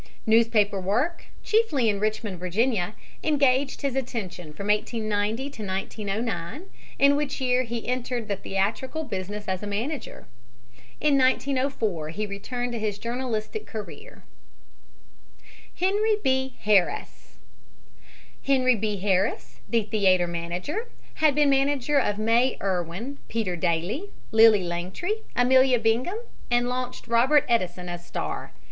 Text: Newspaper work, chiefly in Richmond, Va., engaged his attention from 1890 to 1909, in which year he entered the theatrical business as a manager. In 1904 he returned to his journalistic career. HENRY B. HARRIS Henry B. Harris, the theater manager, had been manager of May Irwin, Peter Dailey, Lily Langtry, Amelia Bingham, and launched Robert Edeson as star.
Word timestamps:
Newspaper 0.25 0.81
work, 0.81 1.25
chiefly 1.43 1.87
in 1.87 1.99
Richmond, 1.99 2.39
Va., 2.39 2.95
engaged 3.23 3.83
his 3.83 3.95
attention 3.95 4.51
from 4.51 4.65
1890 4.65 5.51
to 5.51 5.63
1909, 5.63 6.63
in 6.97 7.15
which 7.15 7.39
year 7.39 7.61
he 7.61 7.87
entered 7.87 8.27
the 8.27 8.35
theatrical 8.35 9.03
business 9.03 9.47
as 9.47 9.61
a 9.61 9.67
manager. 9.67 10.25
In 10.99 11.19
1904 11.19 12.09
he 12.09 12.25
returned 12.25 12.71
to 12.71 12.79
his 12.79 12.97
journalistic 12.97 13.67
career. 13.67 14.23
HENRY 15.75 16.15
B. 16.23 16.55
HARRIS 16.61 17.35
Henry 18.41 18.75
B. 18.75 18.97
Harris, 19.01 19.59
the 19.69 19.83
theater 19.83 20.25
manager, 20.25 20.87
had 21.21 21.35
been 21.35 21.51
manager 21.51 21.99
of 21.99 22.17
May 22.17 22.57
Irwin, 22.59 23.19
Peter 23.29 23.55
Dailey, 23.55 24.09
Lily 24.31 24.63
Langtry, 24.63 25.21
Amelia 25.35 25.77
Bingham, 25.77 26.17
and 26.49 26.67
launched 26.67 27.07
Robert 27.07 27.45
Edeson 27.47 27.87
as 27.87 28.03
star. 28.03 28.51